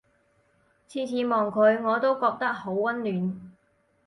[0.87, 3.53] 次次望佢我都覺得好溫暖